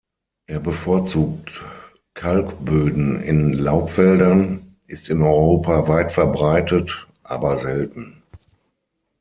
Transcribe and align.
Er 0.47 0.59
bevorzugt 0.59 1.61
Kalkböden 2.15 3.21
in 3.21 3.53
Laubwäldern, 3.53 4.75
ist 4.87 5.11
in 5.11 5.21
Europa 5.21 5.87
weit 5.87 6.11
verbreitet, 6.11 7.05
aber 7.21 7.59
selten. 7.59 8.23